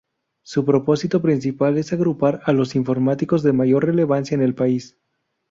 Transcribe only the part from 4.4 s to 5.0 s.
el país.